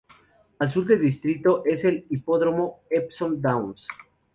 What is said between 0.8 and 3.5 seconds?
del distrito es el hipódromo "Epsom